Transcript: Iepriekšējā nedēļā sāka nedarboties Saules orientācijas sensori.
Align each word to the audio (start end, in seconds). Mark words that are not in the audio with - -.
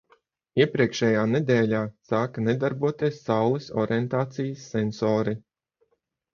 Iepriekšējā 0.63 1.25
nedēļā 1.33 1.81
sāka 2.09 2.45
nedarboties 2.49 3.21
Saules 3.29 3.71
orientācijas 3.85 4.67
sensori. 4.75 5.39